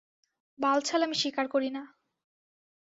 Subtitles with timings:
[0.59, 1.83] বালছাল আমি স্বীকার করি না।